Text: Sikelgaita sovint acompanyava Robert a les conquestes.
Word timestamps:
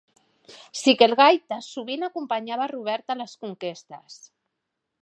Sikelgaita 0.79 1.59
sovint 1.67 2.07
acompanyava 2.09 2.69
Robert 2.73 3.17
a 3.17 3.21
les 3.21 3.39
conquestes. 3.45 4.23